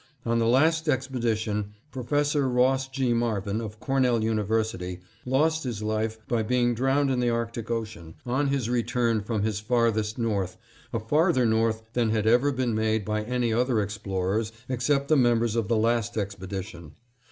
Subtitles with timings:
[0.25, 3.13] On the last expedition, Professor Ross G.
[3.13, 8.47] Marvin, of Cornell University, lost his life by being drowned in the Arctic Ocean, on
[8.47, 10.57] his return from his farthest north,
[10.91, 15.55] a farther north than had ever been made by any other explorers except the members
[15.55, 16.95] of the last expedition.